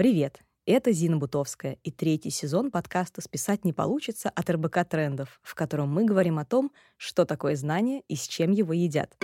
[0.00, 0.40] Привет!
[0.64, 5.92] Это Зина Бутовская и третий сезон подкаста «Списать не получится» от РБК «Трендов», в котором
[5.92, 9.14] мы говорим о том, что такое знание и с чем его едят.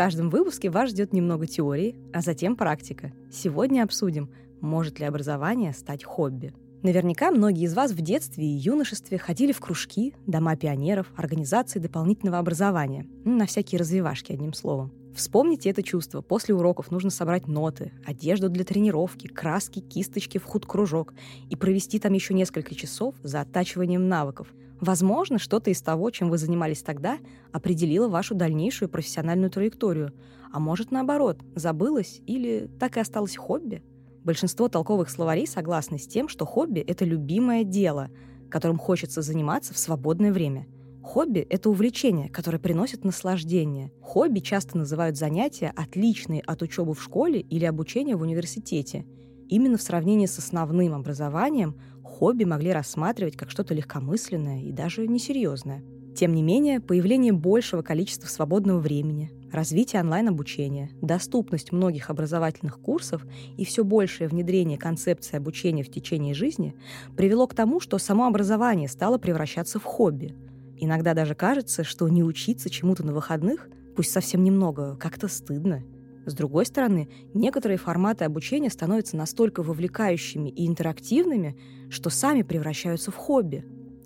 [0.00, 3.12] Каждом выпуске вас ждет немного теории, а затем практика.
[3.30, 4.30] Сегодня обсудим,
[4.62, 6.54] может ли образование стать хобби.
[6.82, 12.38] Наверняка многие из вас в детстве и юношестве ходили в кружки, дома пионеров, организации дополнительного
[12.38, 13.06] образования.
[13.26, 14.90] Ну, на всякие развивашки, одним словом.
[15.14, 16.22] Вспомните это чувство.
[16.22, 21.12] После уроков нужно собрать ноты, одежду для тренировки, краски, кисточки в худ-кружок
[21.50, 24.48] и провести там еще несколько часов за оттачиванием навыков.
[24.80, 27.18] Возможно, что-то из того, чем вы занимались тогда,
[27.52, 30.12] определило вашу дальнейшую профессиональную траекторию.
[30.52, 33.82] А может, наоборот, забылось или так и осталось хобби?
[34.24, 38.10] Большинство толковых словарей согласны с тем, что хобби— это любимое дело,
[38.50, 40.66] которым хочется заниматься в свободное время.
[41.02, 43.92] Хобби— это увлечение, которое приносит наслаждение.
[44.02, 49.06] Хобби часто называют занятия, отличные от учебы в школе или обучения в университете.
[49.48, 51.76] Именно в сравнении с основным образованием
[52.20, 55.82] хобби могли рассматривать как что-то легкомысленное и даже несерьезное.
[56.14, 63.64] Тем не менее, появление большего количества свободного времени, развитие онлайн-обучения, доступность многих образовательных курсов и
[63.64, 66.76] все большее внедрение концепции обучения в течение жизни
[67.16, 70.34] привело к тому, что само образование стало превращаться в хобби.
[70.76, 75.82] Иногда даже кажется, что не учиться чему-то на выходных, пусть совсем немного, как-то стыдно–
[76.30, 81.56] с другой стороны, некоторые форматы обучения становятся настолько вовлекающими и интерактивными,
[81.90, 83.64] что сами превращаются в хобби.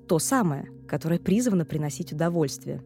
[0.08, 2.83] То самое, которое призвано приносить удовольствие.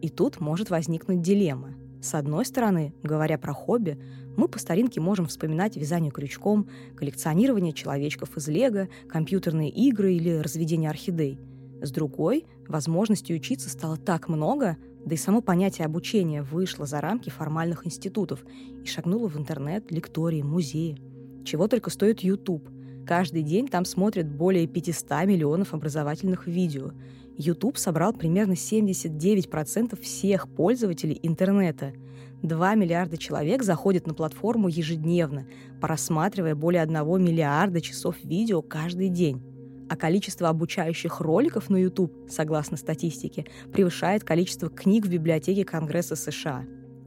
[0.00, 1.74] И тут может возникнуть дилемма.
[2.00, 3.98] С одной стороны, говоря про хобби,
[4.36, 10.90] мы по старинке можем вспоминать вязание крючком, коллекционирование человечков из лего, компьютерные игры или разведение
[10.90, 11.40] орхидей.
[11.82, 14.76] С другой, возможностей учиться стало так много,
[15.08, 18.44] да и само понятие обучения вышло за рамки формальных институтов
[18.84, 20.98] и шагнуло в интернет, лектории, музеи.
[21.46, 22.68] Чего только стоит YouTube.
[23.06, 26.92] Каждый день там смотрят более 500 миллионов образовательных видео.
[27.38, 31.94] YouTube собрал примерно 79% всех пользователей интернета.
[32.42, 35.46] 2 миллиарда человек заходят на платформу ежедневно,
[35.80, 39.42] просматривая более 1 миллиарда часов видео каждый день
[39.88, 46.64] а количество обучающих роликов на YouTube, согласно статистике, превышает количество книг в библиотеке Конгресса США.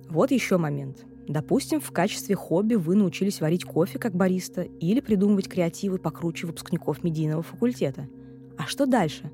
[0.10, 1.06] Вот еще момент.
[1.28, 7.04] Допустим, в качестве хобби вы научились варить кофе как бариста или придумывать креативы покруче выпускников
[7.04, 8.10] медийного факультета.
[8.58, 9.32] А что дальше?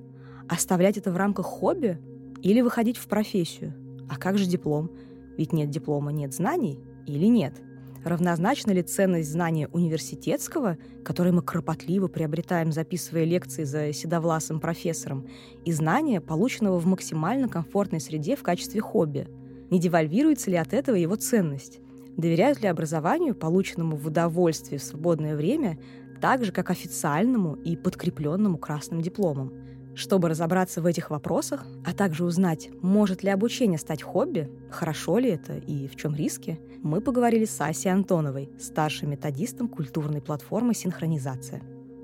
[0.47, 1.99] Оставлять это в рамках хобби
[2.41, 3.73] или выходить в профессию?
[4.09, 4.91] А как же диплом?
[5.37, 7.61] Ведь нет диплома, нет знаний или нет?
[8.07, 15.27] Равнозначна ли ценность знания университетского, который мы кропотливо приобретаем, записывая лекции за седовласым профессором,
[15.65, 19.27] и знания, полученного в максимально комфортной среде в качестве хобби?
[19.69, 21.81] Не девальвируется ли от этого его ценность?
[22.15, 25.77] Доверяют ли образованию, полученному в удовольствие в свободное время,
[26.21, 29.51] так же, как официальному и подкрепленному красным дипломом?
[29.97, 35.31] Чтобы разобраться в этих вопросах, а также узнать, может ли обучение стать хобби, хорошо ли
[35.31, 41.63] это и в чем риски, мы поговорили с Асей Антоновой, старшим методистом культурной платформы «Синхронизация».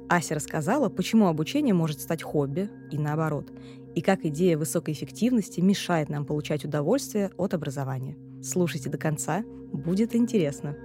[0.10, 3.52] Ася рассказала, почему обучение может стать хобби и наоборот,
[3.94, 8.18] и как идея высокой эффективности мешает нам получать удовольствие от образования.
[8.42, 10.76] Слушайте до конца, будет интересно.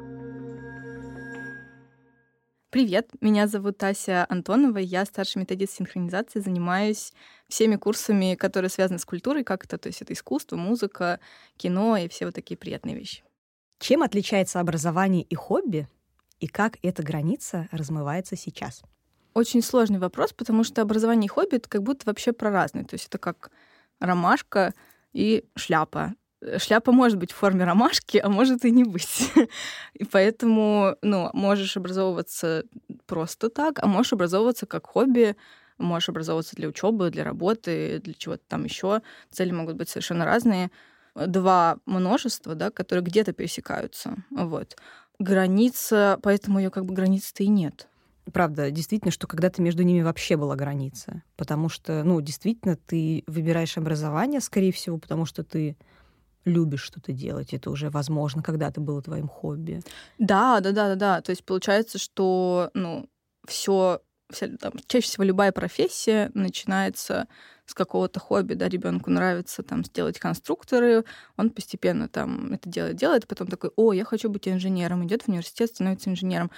[2.78, 7.12] Привет, меня зовут Тася Антонова, я старший методист синхронизации, занимаюсь
[7.48, 11.18] всеми курсами, которые связаны с культурой, как это, то есть это искусство, музыка,
[11.56, 13.24] кино и все вот такие приятные вещи.
[13.80, 15.88] Чем отличается образование и хобби,
[16.38, 18.82] и как эта граница размывается сейчас?
[19.34, 22.84] Очень сложный вопрос, потому что образование и хобби— это как будто вообще про разные.
[22.84, 23.50] То есть это как
[23.98, 24.72] ромашка
[25.12, 26.14] и шляпа.
[26.58, 29.32] Шляпа может быть в форме ромашки, а может и не быть.
[29.94, 32.64] И поэтому, ну, можешь образовываться
[33.06, 35.36] просто так, а можешь образовываться как хобби,
[35.78, 39.02] можешь образовываться для учебы, для работы, для чего-то там еще.
[39.30, 40.70] Цели могут быть совершенно разные.
[41.14, 44.14] Два множества, да, которые где-то пересекаются.
[44.30, 44.76] Вот.
[45.18, 47.88] Граница, поэтому ее как бы границы-то и нет.
[48.32, 51.22] Правда, действительно, что когда-то между ними вообще была граница.
[51.36, 55.76] Потому что, ну, действительно, ты выбираешь образование, скорее всего, потому что ты
[56.44, 59.82] любишь что-то делать, это уже возможно, когда-то было твоим хобби.
[60.18, 61.20] Да, да, да, да, да.
[61.20, 63.08] То есть получается, что ну
[63.46, 64.00] все
[64.60, 67.28] там, чаще всего любая профессия начинается
[67.64, 71.04] с какого-то хобби, да, ребенку нравится там сделать конструкторы,
[71.36, 75.28] он постепенно там это делает, делает, потом такой, о, я хочу быть инженером, идет в
[75.28, 76.50] университет, становится инженером.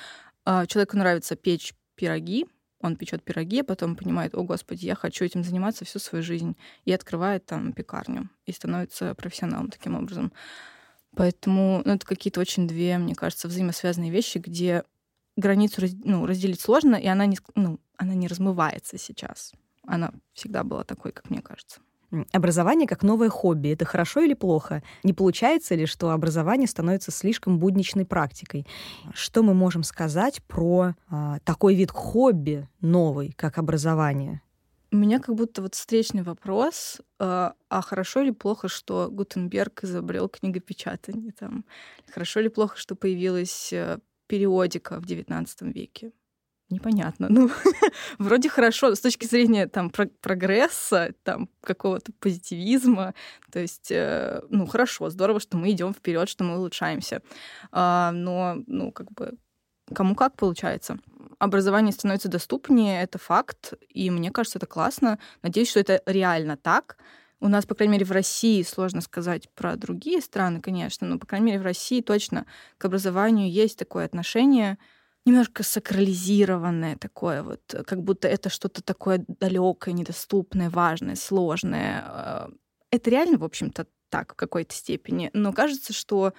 [0.45, 2.47] А человеку нравится печь пироги,
[2.81, 6.57] он печет пироги, а потом понимает, о, господи, я хочу этим заниматься всю свою жизнь,
[6.85, 10.33] и открывает там пекарню, и становится профессионалом таким образом.
[11.17, 14.85] Поэтому ну, это какие-то очень две, мне кажется, взаимосвязанные вещи, где
[15.37, 19.53] границу ну, разделить сложно, и она не, ну, она не размывается сейчас.
[19.87, 21.81] Она всегда была такой, как мне кажется.
[22.33, 24.83] Образование как новое хобби— это хорошо или плохо?
[25.05, 28.67] Не получается ли, что образование становится слишком будничной практикой?
[29.15, 34.43] Что мы можем сказать про а, такой вид хобби новый, как образование?
[34.93, 40.29] У меня как будто вот встречный вопрос, а, а хорошо или плохо, что Гутенберг изобрел
[40.29, 41.33] книгопечатание?
[41.39, 41.65] Там?
[42.13, 46.11] Хорошо или плохо, что появилась э, периодика в XIX веке?
[46.71, 47.29] Непонятно.
[47.29, 47.51] Ну,
[48.19, 53.15] вроде хорошо с точки зрения там про прогресса, там какого-то позитивизма.
[53.51, 57.23] То есть, э, ну, хорошо, здорово, что мы идем вперед, что мы улучшаемся.
[57.73, 59.37] А, но, ну, как бы
[59.95, 60.99] кому как получается.
[61.39, 65.19] Образование становится доступнее, это факт, и мне кажется, это классно.
[65.43, 66.97] Надеюсь, что это реально так.
[67.41, 71.27] У нас, по крайней мере, в России, сложно сказать про другие страны, конечно, но, по
[71.27, 72.45] крайней мере, в России точно
[72.77, 74.77] к образованию есть такое отношение,
[75.25, 82.05] немножко сакрализированное такое, вот как будто это что-то такое далекое, недоступное, важное, сложное.
[82.07, 82.49] Э,
[82.91, 85.31] это реально, в общем-то, так в какой-то степени.
[85.33, 86.33] Но кажется, что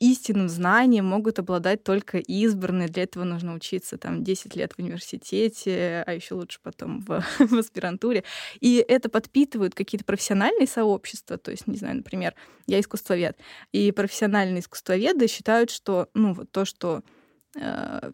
[0.00, 2.88] истинным знанием могут обладать только избранные.
[2.88, 7.58] Для этого нужно учиться там 10 лет в университете, а еще лучше потом в, в
[7.58, 8.24] аспирантуре.
[8.60, 11.38] И это подпитывают какие-то профессиональные сообщества.
[11.38, 12.34] То есть, не знаю, например,
[12.66, 13.38] я искусствовед.
[13.72, 17.23] И профессиональные искусствоведы считают, что ну, вот то, что Э,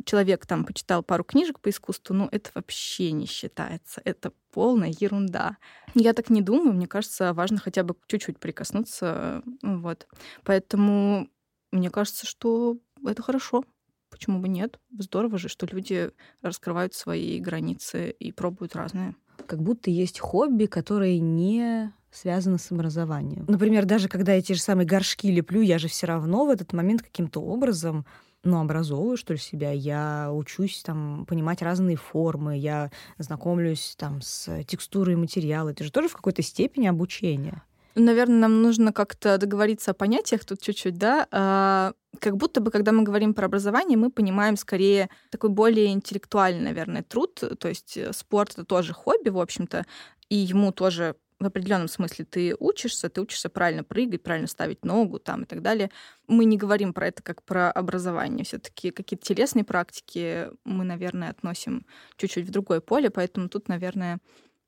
[0.04, 4.00] человек там почитал пару книжек по искусству, ну, это вообще не считается.
[4.04, 5.56] Это полная ерунда.
[5.94, 6.72] Я так не думаю.
[6.72, 9.42] Мне кажется, важно хотя бы чуть-чуть прикоснуться.
[9.62, 10.06] Вот.
[10.44, 11.28] Поэтому
[11.72, 13.64] мне кажется, что это хорошо.
[14.10, 14.78] Почему бы нет?
[14.98, 16.10] Здорово же, что люди
[16.42, 19.14] раскрывают свои границы и пробуют разное.
[19.46, 23.44] Как будто есть хобби, которые не связаны с образованием.
[23.48, 26.72] Например, даже когда я те же самые горшки леплю, я же все равно в этот
[26.72, 28.04] момент каким-то образом
[28.42, 29.70] ну, образовываю, что ли, себя.
[29.70, 35.70] Я учусь там понимать разные формы, я знакомлюсь там с текстурой материала.
[35.70, 37.62] Это же тоже в какой-то степени обучение.
[37.96, 41.26] Наверное, нам нужно как-то договориться о понятиях тут чуть-чуть, да.
[41.32, 46.62] А, как будто бы, когда мы говорим про образование, мы понимаем скорее такой более интеллектуальный,
[46.62, 47.42] наверное, труд.
[47.58, 49.84] То есть э, спорт— это тоже хобби, в общем-то,
[50.28, 55.18] и ему тоже в определенном смысле ты учишься, ты учишься правильно прыгать, правильно ставить ногу
[55.18, 55.90] там и так далее.
[56.28, 58.44] Мы не говорим про это как про образование.
[58.44, 64.18] Все-таки какие-то телесные практики мы, наверное, относим чуть-чуть в другое поле, поэтому тут, наверное,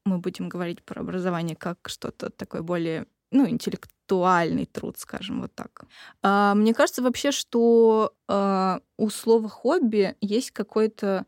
[0.04, 5.84] мы будем говорить про образование как что-то такое более ну, интеллектуальный труд, скажем вот так.
[6.22, 11.26] А, мне кажется вообще, что а, у слова хобби есть какой-то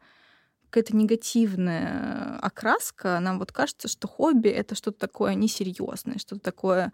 [0.74, 3.20] какая-то негативная окраска.
[3.20, 6.92] Нам вот кажется, что хобби— это что-то такое несерьезное, что-то такое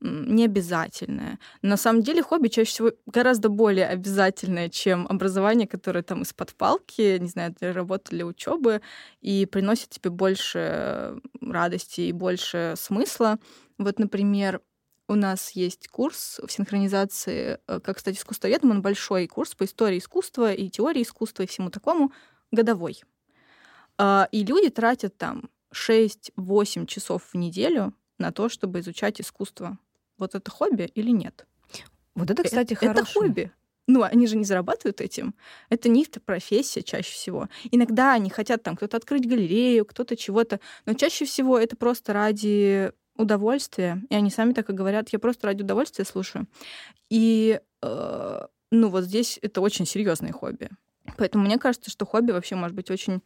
[0.00, 1.38] необязательное.
[1.62, 7.18] На самом деле хобби чаще всего гораздо более обязательное, чем образование, которое там из-под палки,
[7.18, 8.80] не знаю, для работы, для учебы,
[9.20, 13.38] и приносит тебе больше радости и больше смысла.
[13.78, 14.60] Вот, например,
[15.06, 19.98] у нас есть курс в синхронизации, э, как стать искусствоведом, он большой курс по истории
[19.98, 22.10] искусства и теории искусства и всему такому,
[22.52, 23.02] годовой.
[24.02, 29.76] А, и люди тратят там 6-8 часов в неделю на то, чтобы изучать искусство.
[30.16, 31.46] Вот это хобби или нет?
[32.14, 33.02] Вот это, кстати, это, хорошее.
[33.02, 33.52] Это хобби.
[33.86, 35.34] Ну, они же не зарабатывают этим.
[35.68, 37.50] Это не их профессия чаще всего.
[37.70, 42.92] Иногда они хотят там кто-то открыть галерею, кто-то чего-то, но чаще всего это просто ради
[43.16, 44.02] удовольствия.
[44.08, 46.46] И они сами так и говорят, я просто ради удовольствия слушаю.
[47.10, 50.70] И э, ну вот здесь это очень серьезное хобби.
[51.18, 53.20] Поэтому мне кажется, что хобби вообще может быть очень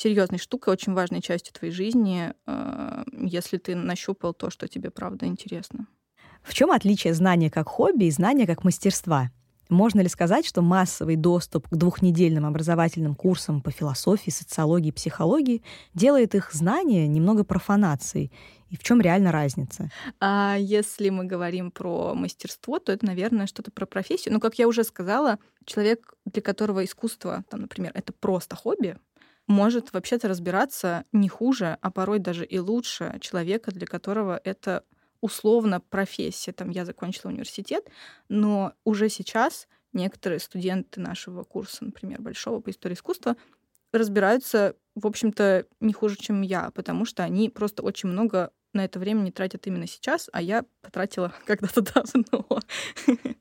[0.00, 5.26] серьезной штукой, очень важной частью твоей жизни, э, если ты нащупал то, что тебе правда
[5.26, 5.86] интересно.
[6.42, 9.30] В чем отличие знания как хобби и знания как мастерства?
[9.68, 15.62] Можно ли сказать, что массовый доступ к двухнедельным образовательным курсам по философии, социологии и психологии
[15.94, 18.32] делает их знания немного профанацией?
[18.68, 19.90] И в чем реально разница?
[20.18, 24.34] А если мы говорим про мастерство, то это, наверное, что-то про профессию.
[24.34, 28.96] Но, как я уже сказала, человек, для которого искусство, там, например, это просто хобби,
[29.50, 34.84] может вообще-то разбираться не хуже, а порой даже и лучше человека, для которого это
[35.20, 36.52] условно профессия.
[36.52, 37.84] Там я закончила университет,
[38.28, 43.36] но уже сейчас некоторые студенты нашего курса, например, большого по истории искусства,
[43.92, 49.00] разбираются, в общем-то, не хуже, чем я, потому что они просто очень много на это
[49.00, 52.46] время не тратят именно сейчас, а я потратила когда-то давно.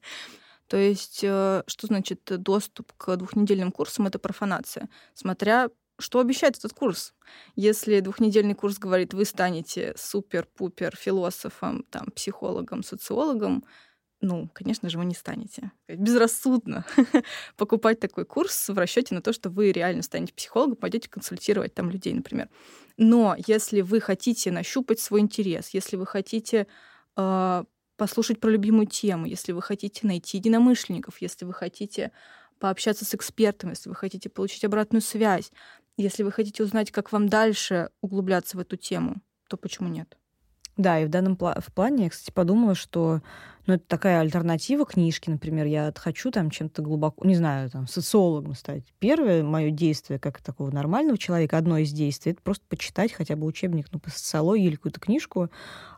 [0.67, 4.07] То есть, э, что значит доступ к двухнедельным курсам?
[4.07, 4.87] Это профанация.
[5.15, 7.13] Смотря что обещает этот курс?
[7.55, 13.63] Если двухнедельный курс говорит, вы станете супер-пупер философом, там, психологом, социологом,
[14.21, 15.71] ну, конечно же, вы не станете.
[15.87, 16.85] Безрассудно
[17.57, 21.89] покупать такой курс в расчете на то, что вы реально станете психологом, пойдете консультировать там
[21.89, 22.49] людей, например.
[22.97, 26.67] Но если вы хотите нащупать свой интерес, если вы хотите
[27.15, 27.63] э,
[27.95, 32.11] послушать про любимую тему, если вы хотите найти единомышленников, если вы хотите
[32.59, 35.51] пообщаться с экспертом, если вы хотите получить обратную связь,
[35.99, 39.17] если вы хотите узнать, как вам дальше углубляться в эту тему,
[39.49, 40.17] то почему нет?
[40.77, 43.21] Да, и в данном пла- в плане я, кстати, подумала, что
[43.67, 48.55] ну, это такая альтернатива книжке, например, я хочу там чем-то глубоко, не знаю, там, социологом
[48.55, 48.85] стать.
[48.99, 53.45] Первое мое действие, как такого нормального человека, одно из действий, это просто почитать хотя бы
[53.45, 55.49] учебник ну, по социологии или какую-то книжку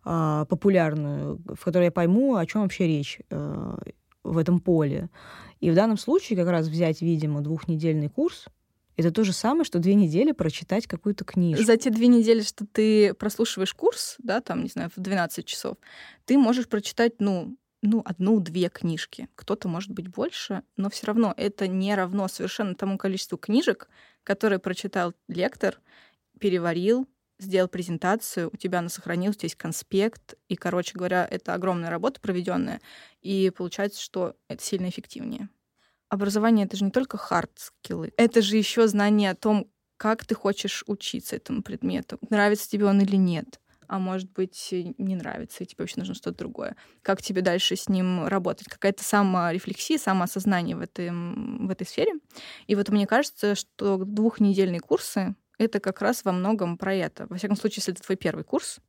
[0.04, 3.78] а, популярную, в которой я пойму, о чем вообще речь а,
[4.24, 5.12] в этом поле.
[5.60, 8.48] И в данном случае как раз взять, видимо, двухнедельный курс—
[8.98, 11.64] это то же самое, что две недели прочитать какую-то книжку.
[11.64, 15.78] За те две недели, что ты прослушиваешь курс, да, там, не знаю, в 12 часов,
[16.26, 19.28] ты можешь прочитать, ну, ну, одну-две книжки.
[19.36, 23.90] Кто-то может быть больше, но все равно это не равно совершенно тому количеству книжек,
[24.24, 25.80] которые прочитал лектор,
[26.40, 27.08] переварил,
[27.40, 32.82] сделал презентацию, у тебя она сохранилась, есть конспект, и, короче говоря, это огромная работа проведенная,
[33.22, 35.50] и получается, что это сильно эффективнее
[36.12, 40.84] образование это же не только хард-скиллы, это же еще знание о том, как ты хочешь
[40.88, 43.60] учиться этому предмету, нравится тебе он или нет
[43.92, 46.78] а может быть, не нравится, и тебе вообще нужно что-то другое.
[47.02, 48.70] Как тебе дальше с ним работать?
[48.70, 52.14] Какая-то саморефлексия, самоосознание в, этом, в этой сфере.
[52.68, 57.28] И вот мне кажется, что двухнедельные курсы— это как раз во многом про это.
[57.28, 58.80] Во всяком случае, если это твой первый курс,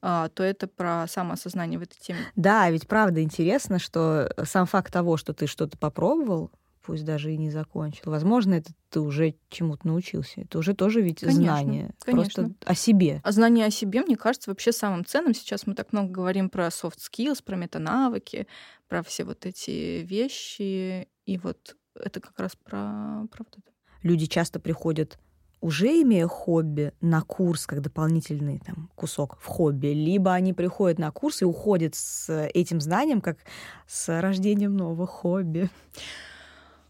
[0.00, 2.20] а, то это про самоосознание в этой теме.
[2.36, 6.52] Да, ведь правда интересно, что сам факт того, что ты что-то попробовал,
[6.84, 8.10] пусть даже и не закончил.
[8.10, 10.42] Возможно, это ты уже чему-то научился.
[10.42, 11.94] Это уже тоже ведь конечно, знание.
[12.00, 12.44] Конечно.
[12.44, 13.20] Просто о себе.
[13.24, 15.34] А знание о себе, мне кажется, вообще самым ценным.
[15.34, 18.46] Сейчас мы так много говорим про soft skills, про метанавыки,
[18.88, 21.08] про все вот эти вещи.
[21.24, 23.72] И вот это как раз про, про вот это.
[24.02, 25.18] Люди часто приходят
[25.64, 31.10] уже имея хобби на курс как дополнительный там, кусок в хобби, либо они приходят на
[31.10, 33.38] курс и уходят с этим знанием как
[33.86, 35.70] с рождением нового хобби.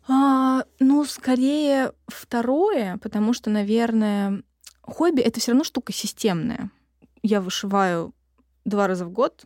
[0.06, 4.42] А, ну, скорее второе, потому что, наверное,
[4.82, 6.70] хобби это все равно штука системная.
[7.23, 8.14] Я вышиваю
[8.64, 9.44] два раза в год.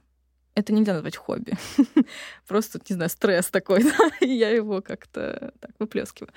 [0.55, 1.57] Это нельзя назвать хобби.
[2.49, 6.33] Просто, не знаю, стресс такой, да, и я его как-то так выплескиваю.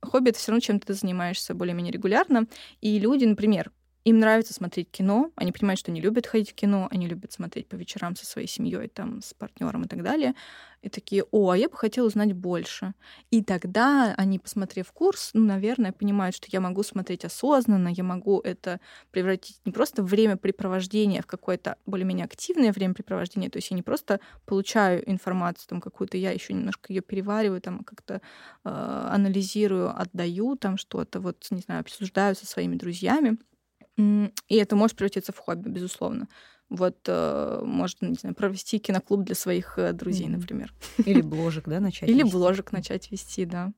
[0.00, 2.46] Хобби это все равно чем ты занимаешься более-менее регулярно.
[2.80, 3.72] И люди, например,
[4.04, 7.68] им нравится смотреть кино, они понимают, что они любят ходить в кино, они любят смотреть
[7.68, 10.34] по вечерам со своей семьей, там, с партнером и так далее.
[10.82, 12.92] И такие, о, а я бы хотела узнать больше.
[13.30, 18.40] И тогда они, посмотрев курс, ну, наверное, понимают, что я могу смотреть осознанно, я могу
[18.40, 18.80] это
[19.10, 24.20] превратить не просто в времяпрепровождение, в какое-то более-менее активное времяпрепровождение, то есть я не просто
[24.44, 28.20] получаю информацию там какую-то, я еще немножко ее перевариваю, там как-то
[28.64, 33.38] э, анализирую, отдаю там что-то, вот, не знаю, обсуждаю со своими друзьями,
[33.96, 36.28] и это может превратиться в хобби, безусловно.
[36.68, 40.36] Вот, э, может, не знаю, провести киноклуб для своих э, друзей, mm-hmm.
[40.36, 40.74] например.
[41.04, 42.32] Или бложек, да, начать Или вести.
[42.32, 43.72] бложек начать вести, да.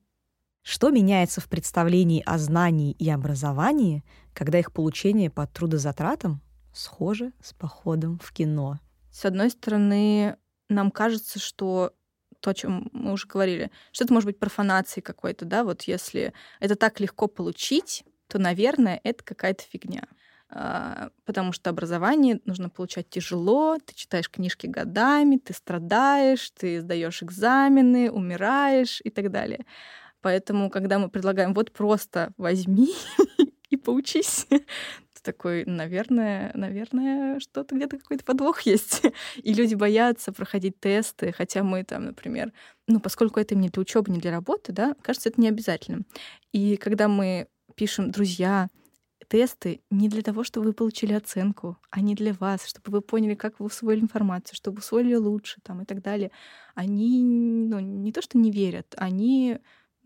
[0.63, 6.41] Что меняется в представлении о знании и образовании, когда их получение по трудозатратам
[6.73, 8.79] схоже с походом в кино?
[9.11, 10.37] С одной стороны,
[10.69, 11.93] нам кажется, что
[12.39, 16.33] то, о чем мы уже говорили, что это может быть профанацией какой-то, да, вот если
[16.59, 20.03] это так легко получить, то, наверное, это какая-то фигня.
[20.49, 27.21] А, потому что образование нужно получать тяжело, ты читаешь книжки годами, ты страдаешь, ты сдаешь
[27.21, 29.65] экзамены, умираешь и так далее.
[30.21, 32.93] Поэтому, когда мы предлагаем вот просто возьми
[33.69, 34.47] и поучись,
[35.27, 39.01] такой, наверное, наверное, что-то где-то какой-то подвох есть.
[39.43, 42.53] И люди боятся проходить тесты, хотя мы там, например,
[42.87, 46.03] ну, поскольку это не для учебы, не для работы, да, кажется, это не обязательно.
[46.53, 48.67] И когда мы пишем, друзья,
[49.29, 53.35] тесты не для того, чтобы вы получили оценку, а не для вас, чтобы вы поняли,
[53.35, 56.31] как вы усвоили информацию, чтобы усвоили лучше там, и так далее.
[56.75, 59.59] Они ну, не то, что не верят, они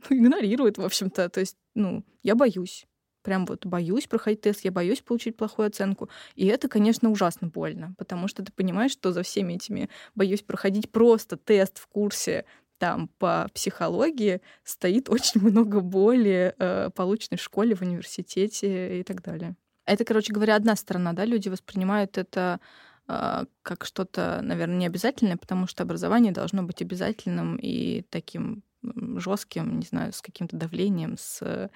[0.10, 1.30] ну, игнорируют, в общем-то.
[1.30, 2.86] То есть, ну, я боюсь.
[3.24, 6.10] Прям вот боюсь проходить тест, я боюсь получить плохую оценку.
[6.36, 10.92] И это, конечно, ужасно больно, потому что ты понимаешь, что за всеми этими боюсь проходить
[10.92, 12.46] просто тест в курсе
[12.82, 19.22] там по психологии стоит очень много боли, э, полученной в школе, в университете и так
[19.22, 19.56] далее.
[19.86, 22.60] Это, короче говоря, одна сторона, да, люди воспринимают это
[23.08, 29.86] э, как что-то, наверное, необязательное, потому что образование должно быть обязательным и таким жестким, не
[29.86, 31.70] знаю, с каким-то давлением, с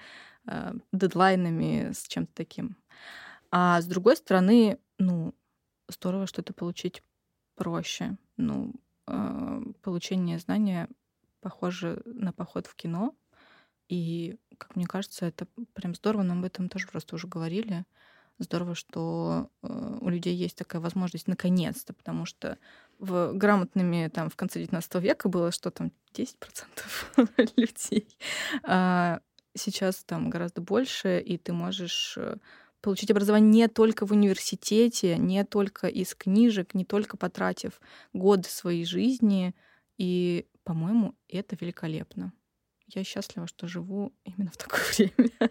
[0.48, 2.76] э, дедлайнами, с чем-то таким.
[3.52, 5.34] А с другой стороны, ну,
[5.88, 7.04] здорово что-то получить
[7.54, 8.16] проще.
[8.36, 8.74] Ну,
[9.06, 10.88] э, получение знания
[11.40, 13.14] похоже на поход в кино.
[13.88, 16.22] И, как мне кажется, это прям здорово.
[16.22, 17.84] Нам об этом тоже просто уже говорили.
[18.38, 22.58] Здорово, что э, у людей есть такая возможность наконец-то, потому что
[22.98, 26.36] в грамотными там в конце 19 века было что там 10%
[27.56, 28.08] людей.
[28.62, 29.20] А
[29.54, 32.36] сейчас там гораздо больше, и ты можешь э,
[32.80, 37.80] получить образование не только в университете, не только из книжек, не только потратив
[38.12, 39.54] годы своей жизни.
[39.98, 42.32] И, по-моему, это великолепно.
[42.88, 45.50] Я счастлива, что живу именно в такое время.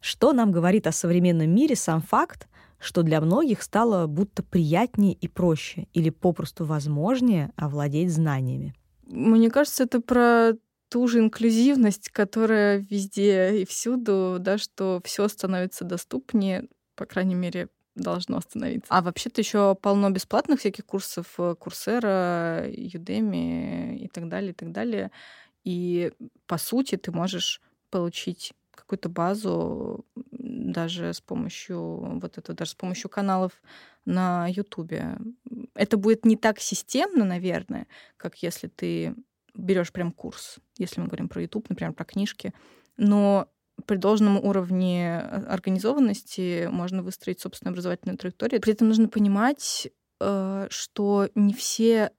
[0.00, 2.48] Что нам говорит о современном мире сам факт,
[2.78, 8.74] что для многих стало будто приятнее и проще или попросту возможнее овладеть знаниями?
[9.06, 10.52] Мне кажется, это про
[10.90, 17.68] ту же инклюзивность, которая везде и всюду, да, что все становится доступнее, по крайней мере,
[17.94, 18.92] должно становиться.
[18.92, 24.72] А вообще-то еще полно бесплатных всяких курсов, э, Курсера, Udemy и так далее, и так
[24.72, 25.10] далее.
[25.64, 26.12] И
[26.46, 33.10] по сути ты можешь получить какую-то базу даже с помощью вот этого, даже с помощью
[33.10, 33.52] каналов
[34.04, 35.18] на Ютубе.
[35.74, 39.14] Это будет не так системно, наверное, как если ты
[39.54, 42.52] берешь прям курс, если мы говорим про YouTube, например, про книжки,
[42.96, 43.48] но
[43.86, 48.60] при должном уровне организованности можно выстроить собственную образовательную траекторию.
[48.60, 49.88] При этом нужно понимать,
[50.20, 52.12] э, что не все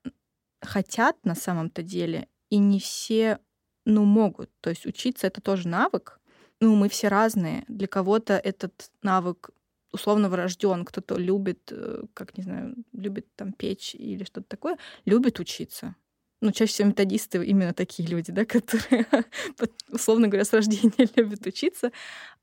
[0.60, 3.38] хотят на самом-то деле, и не все
[3.84, 4.50] ну, могут.
[4.60, 6.20] То есть учиться— это тоже навык.
[6.60, 7.64] Ну, мы все разные.
[7.68, 9.50] Для кого-то этот навык
[9.92, 15.38] условно врожден, кто-то любит, э, как не знаю, любит там печь или что-то такое, любит
[15.40, 15.96] учиться
[16.42, 19.06] ну, чаще всего методисты именно такие люди, да, которые,
[19.88, 21.92] условно говоря, с рождения любят учиться,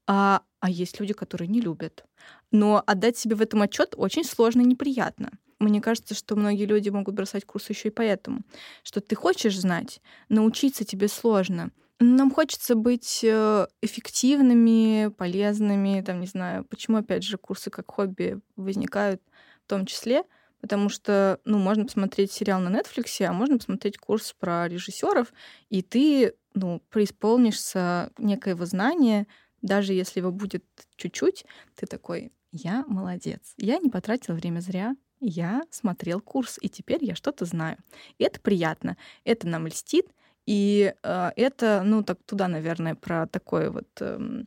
[0.07, 2.05] а, а есть люди, которые не любят.
[2.51, 5.31] Но отдать себе в этом отчет очень сложно и неприятно.
[5.59, 8.41] Мне кажется, что многие люди могут бросать курс еще и поэтому,
[8.83, 11.71] что ты хочешь знать, научиться тебе сложно.
[11.99, 18.39] Нам хочется быть э, эффективными, полезными, там, не знаю, почему, опять же, курсы как хобби
[18.55, 19.21] возникают
[19.65, 20.23] в том числе—
[20.61, 25.33] Потому что, ну, можно посмотреть сериал на Netflix, а можно посмотреть курс про режиссеров,
[25.69, 29.27] и ты, ну, преисполнишься некоего знания,
[29.61, 31.45] даже если его будет чуть-чуть,
[31.75, 37.15] ты такой, я молодец, я не потратил время зря, я смотрел курс, и теперь я
[37.15, 37.77] что-то знаю.
[38.17, 40.07] И это приятно, это нам льстит,
[40.45, 43.87] и э, это, ну, так туда, наверное, про такое вот...
[43.99, 44.43] Э,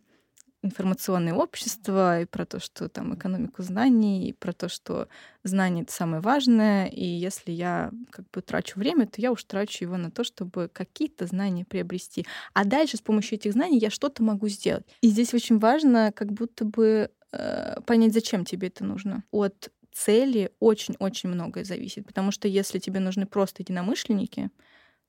[0.63, 5.09] информационное общество, и про то, что там экономику знаний, и про то, что
[5.43, 9.85] знание— это самое важное, и если я как бы трачу время, то я уж трачу
[9.85, 12.27] его на то, чтобы какие-то знания приобрести.
[12.55, 14.87] А дальше с помощью этих знаний я что-то могу сделать.
[15.01, 19.25] И здесь очень важно как будто бы э, понять, зачем тебе это нужно.
[19.33, 24.51] От цели очень-очень многое зависит, потому что если тебе нужны просто единомышленники,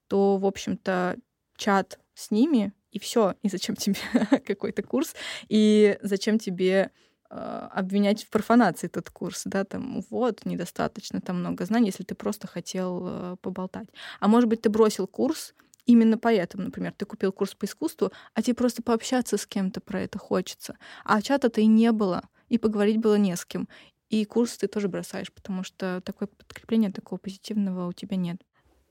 [0.08, 1.18] то, в общем-то,
[1.56, 3.36] чат с ними и все.
[3.42, 3.98] И зачем тебе
[4.46, 5.16] какой-то курс?
[5.50, 6.92] И зачем тебе
[7.30, 12.16] э, обвинять в профанации этот курс, да, там, вот, недостаточно там много знаний, если ты
[12.16, 13.88] просто хотел э, поболтать.
[14.20, 15.54] А может быть, ты бросил курс
[15.86, 20.02] именно поэтому, например, ты купил курс по искусству, а тебе просто пообщаться с кем-то про
[20.02, 20.78] это хочется.
[21.04, 23.68] А чата-то и не было, и поговорить было не с кем.
[24.10, 28.38] И курс ты тоже бросаешь, потому что такое подкрепление такого позитивного у тебя нет.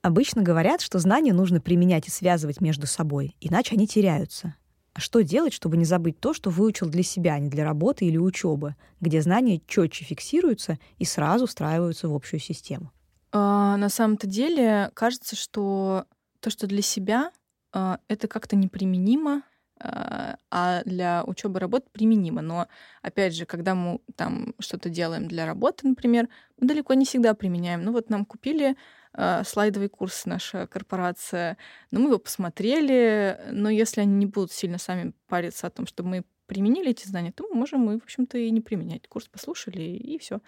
[0.03, 4.55] Обычно говорят, что знания нужно применять и связывать между собой, иначе они теряются.
[4.93, 8.05] А что делать, чтобы не забыть то, что выучил для себя, а не для работы
[8.05, 12.91] или учебы, где знания четче фиксируются и сразу встраиваются в общую систему?
[13.31, 16.03] А, на самом-то деле кажется, что
[16.41, 17.31] то, что для себя,
[17.71, 19.43] а, это как-то неприменимо,
[19.83, 22.41] а, а для учебы работы применимо.
[22.41, 22.67] Но
[23.01, 27.83] опять же, когда мы там что-то делаем для работы, например, мы далеко не всегда применяем.
[27.83, 28.77] Ну вот нам купили
[29.13, 31.57] э, слайдовый курс наша корпорация.
[31.91, 36.09] Но мы его посмотрели, но если они не будут сильно сами париться о том, чтобы
[36.09, 39.07] мы применили эти знания, то мы можем и, в общем-то, и не применять.
[39.09, 40.39] Курс послушали, и все.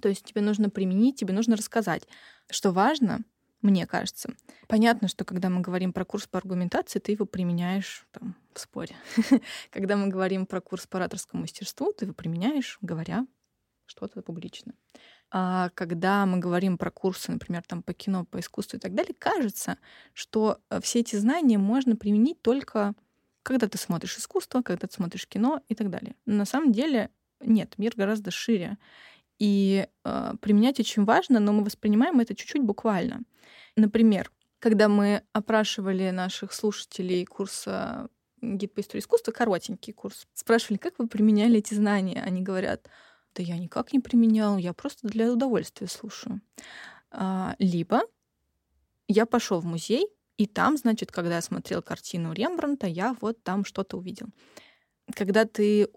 [0.00, 2.08] То есть тебе нужно применить, тебе нужно рассказать.
[2.50, 3.20] Что важно,
[3.62, 4.34] мне кажется.
[4.68, 8.96] Понятно, что когда мы говорим про курс по аргументации, ты его применяешь там, в споре.
[9.70, 13.26] когда мы говорим про курс по ораторскому мастерству, ты его применяешь, говоря
[13.86, 14.72] что-то публично.
[15.30, 19.14] а когда мы говорим про курсы, например, там по кино, по искусству и так далее,
[19.18, 19.78] кажется,
[20.12, 22.94] что э, все эти знания можно применить только
[23.42, 26.14] когда ты смотришь искусство, когда ты смотришь кино и так далее.
[26.26, 28.76] Но на самом деле нет, мир гораздо шире.
[29.40, 33.22] И э, применять очень важно, но мы воспринимаем это чуть-чуть буквально.
[33.74, 38.08] Например, когда мы опрашивали наших слушателей курса
[38.42, 42.22] гид по истории искусства, коротенький курс, спрашивали, как вы применяли эти знания.
[42.22, 42.88] Они говорят,
[43.34, 46.42] да я никак не применял, я просто для удовольствия слушаю.
[47.10, 48.02] А, либо
[49.08, 53.64] я пошел в музей, и там, значит, когда я смотрел картину Рембранта, я вот там
[53.64, 54.28] что-то увидел.
[55.14, 55.88] Когда ты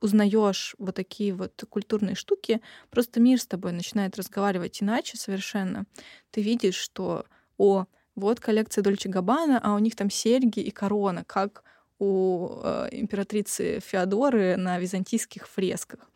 [0.00, 5.84] узнаешь вот такие вот культурные штуки, просто мир с тобой начинает разговаривать иначе совершенно.
[6.30, 7.26] Ты видишь, что,
[7.56, 11.64] о, вот коллекция Дольче Габбана, а у них там серьги и корона, как
[11.98, 16.10] у э, императрицы Феодоры на византийских фресках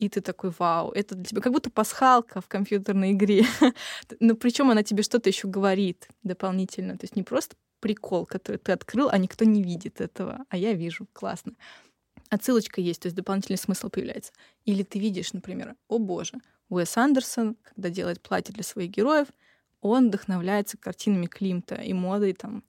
[0.00, 3.44] и ты такой, вау, это для тебя как будто пасхалка в компьютерной игре.
[4.20, 6.96] Но причем она тебе что-то еще говорит дополнительно.
[6.96, 10.72] То есть не просто прикол, который ты открыл, а никто не видит этого, а я
[10.72, 11.52] вижу, классно.
[12.30, 14.32] Отсылочка есть, то есть дополнительный смысл появляется.
[14.64, 16.34] Или ты видишь, например, о боже,
[16.68, 19.28] Уэс Андерсон, когда делает платье для своих героев,
[19.80, 22.64] он вдохновляется картинами Климта и модой там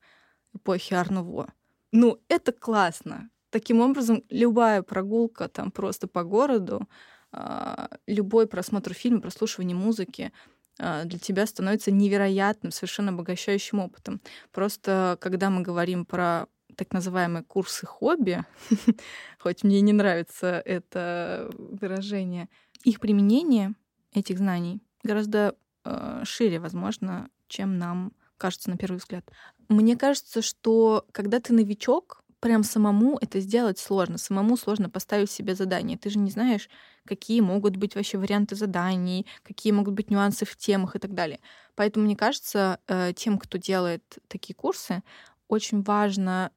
[0.56, 1.54] эпохи Арнуво.
[1.92, 3.30] Ну, это классно.
[3.50, 6.88] Таким образом, любая прогулка там просто по городу,
[7.32, 10.32] а, любой просмотр фильма, прослушивание музыки
[10.80, 14.22] а, для тебя становится невероятным, совершенно обогащающим опытом.
[14.52, 18.44] Просто когда мы говорим про так называемые курсы хобби,
[19.40, 22.50] хоть мне не нравится это выражение,
[22.84, 23.74] их применение
[24.14, 25.56] этих знаний гораздо
[25.86, 29.30] э, шире, возможно, чем нам кажется на первый взгляд.
[29.70, 34.18] Мне кажется, что когда ты новичок, прям самому это сделать сложно.
[34.18, 35.98] Самому сложно поставить себе задание.
[35.98, 36.70] Ты же не знаешь,
[37.06, 41.40] какие могут быть вообще варианты заданий, какие могут быть нюансы в темах и так далее.
[41.76, 45.04] Поэтому, мне кажется, э, тем, кто делает такие курсы,
[45.48, 46.52] очень важно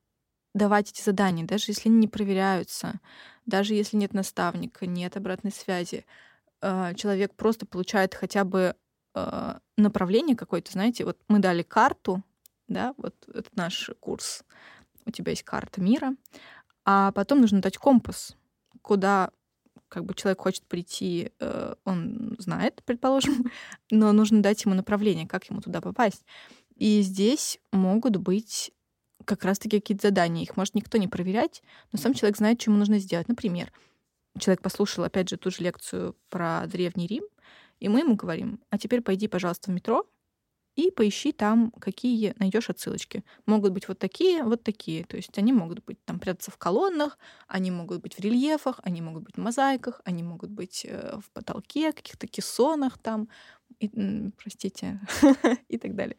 [0.55, 3.01] давать эти задания, даже если они не проверяются,
[3.45, 6.07] даже если нет наставника, нет обратной связи.
[6.63, 8.75] Э, человек просто получает хотя бы
[9.15, 12.23] э, направление какое-то, знаете, вот мы дали карту,
[12.69, 14.45] да, вот это наш курс
[15.07, 16.15] у тебя есть карта мира,
[16.85, 18.37] а потом нужно дать компас,
[18.81, 19.31] куда
[19.89, 23.51] как бы человек хочет прийти, э, он знает, предположим,
[23.91, 26.25] но нужно дать ему направление, как ему туда попасть.
[26.77, 28.73] И здесь могут быть
[29.25, 30.43] как раз-таки какие-то задания.
[30.43, 33.29] Их может никто не проверять, но сам человек знает, что ему нужно сделать.
[33.29, 33.73] Например,
[34.39, 37.25] человек послушал, опять же, ту же лекцию про Древний Рим,
[37.81, 40.07] и мы ему говорим, а теперь пойди, пожалуйста, в метро,
[40.77, 43.25] и поищи там, какие найдешь отсылочки.
[43.47, 45.05] Могут быть вот такие, вот такие.
[45.05, 49.01] То есть они могут быть там прятаться в колоннах, они могут быть в рельефах, они
[49.01, 53.29] могут быть в мозаиках, они могут быть э, в потолке, каких-то кессонах там,
[53.81, 55.01] и, простите,
[55.69, 56.17] и так далее.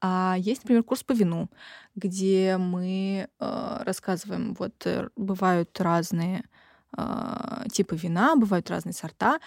[0.00, 1.48] А есть, например, курс по вину,
[1.94, 6.44] где мы э, рассказываем, вот э, бывают разные
[6.96, 9.38] э, типы вина, бывают разные сорта,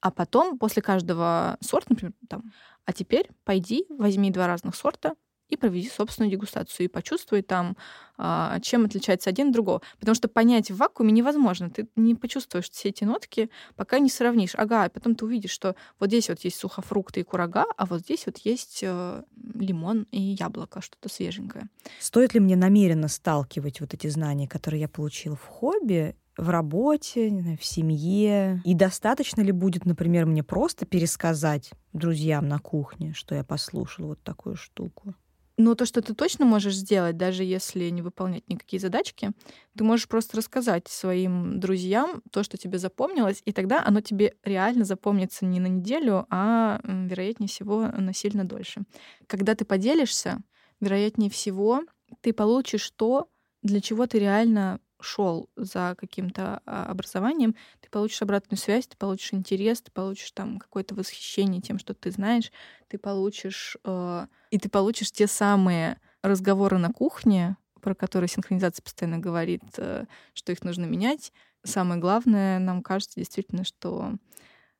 [0.00, 2.52] а потом после каждого сорта, например, там
[2.84, 5.16] а теперь пойди, возьми два разных сорта
[5.48, 7.76] и проведи собственную дегустацию и почувствуй там,
[8.18, 9.82] а, чем отличается один от другого.
[9.98, 11.70] Потому что понять в вакууме невозможно.
[11.70, 14.54] Ты не почувствуешь все эти нотки, пока не сравнишь.
[14.54, 18.00] Ага, и потом ты увидишь, что вот здесь вот есть сухофрукты и курага, а вот
[18.00, 19.22] здесь вот есть э,
[19.54, 21.68] лимон и яблоко, что-то свеженькое.
[22.00, 27.56] Стоит ли мне намеренно сталкивать вот эти знания, которые я получила в хобби, в работе,
[27.60, 28.60] в семье?
[28.64, 34.22] И достаточно ли будет, например, мне просто пересказать друзьям на кухне, что я послушала вот
[34.22, 35.14] такую штуку?
[35.58, 39.30] Но то, что ты точно можешь сделать, даже если не выполнять никакие задачки,
[39.76, 44.84] ты можешь просто рассказать своим друзьям то, что тебе запомнилось, и тогда оно тебе реально
[44.84, 48.82] запомнится не на неделю, а, вероятнее всего, на сильно дольше.
[49.26, 50.40] Когда ты поделишься,
[50.80, 51.80] вероятнее всего,
[52.20, 53.28] ты получишь то,
[53.62, 59.34] для чего ты реально шел за каким-то а, образованием, ты получишь обратную связь, ты получишь
[59.34, 62.52] интерес, ты получишь там какое-то восхищение тем, что ты знаешь,
[62.88, 69.18] ты получишь э, и ты получишь те самые разговоры на кухне, про которые синхронизация постоянно
[69.18, 71.32] говорит, э, что их нужно менять.
[71.62, 74.14] Самое главное, нам кажется действительно, что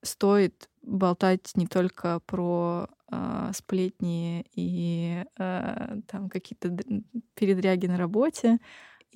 [0.02, 6.76] стоит болтать не только про э, сплетни и э, там какие-то
[7.34, 8.58] передряги на работе,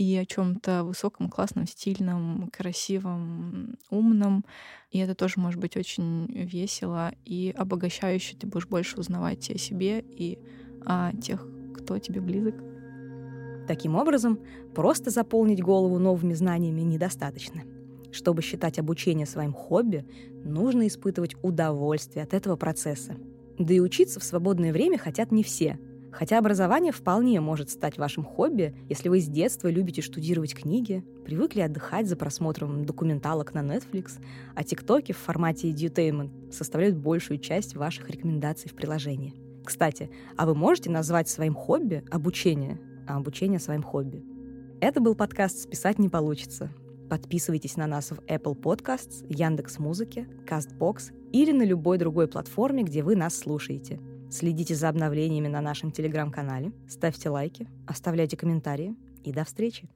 [0.01, 4.47] и о чем-то высоком, классном, стильном, красивом, умном.
[4.91, 8.35] И это тоже может быть очень весело и обогащающе.
[8.39, 10.39] Ты будешь больше узнавать о себе и
[10.87, 12.55] о тех, кто тебе близок.
[13.69, 14.39] Таким образом,
[14.75, 17.61] просто заполнить голову новыми знаниями недостаточно.
[18.11, 23.17] Чтобы считать обучение своим хобби, нужно испытывать удовольствие от этого процесса.
[23.59, 25.79] Да и учиться в свободное время хотят не все.
[26.13, 31.61] Хотя образование вполне может стать вашим хобби, если вы с детства любите штудировать книги, привыкли
[31.61, 34.21] отдыхать за просмотром документалок на Netflix,
[34.55, 39.35] а тиктоки в формате edutainment составляют большую часть ваших рекомендаций в приложении.
[39.65, 44.25] Кстати, а вы можете назвать своим хобби обучение, а обучение своим хобби?
[44.81, 46.71] Это был подкаст «Списать не получится».
[47.09, 53.03] Подписывайтесь на нас в Apple Podcasts, Яндекс Музыке, Castbox или на любой другой платформе, где
[53.03, 54.01] вы нас слушаете.
[54.31, 59.89] Следите за обновлениями на нашем телеграм-канале, ставьте лайки, оставляйте комментарии и до встречи.